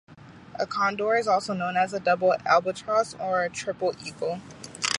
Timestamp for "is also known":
1.13-1.77